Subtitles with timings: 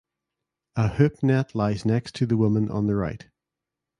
[0.75, 3.29] A hoop net lies next to the woman on the right.